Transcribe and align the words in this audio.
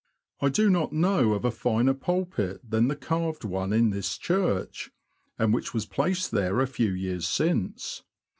I 0.39 0.49
do 0.49 0.67
not 0.71 0.91
know 0.93 1.33
of 1.33 1.45
a 1.45 1.51
finer 1.51 1.93
pulpit 1.93 2.67
than 2.67 2.87
the 2.87 2.95
carved 2.95 3.43
one 3.45 3.71
in 3.71 3.91
this 3.91 4.17
church, 4.17 4.89
and 5.37 5.53
which 5.53 5.75
was 5.75 5.85
placed 5.85 6.31
there 6.31 6.59
a 6.59 6.65
few 6.65 6.89
years 6.89 7.27
since. 7.27 8.01